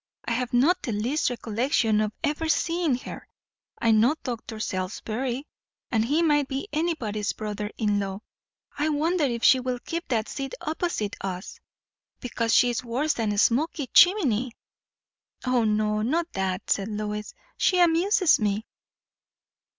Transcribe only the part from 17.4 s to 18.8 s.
"She amuses me."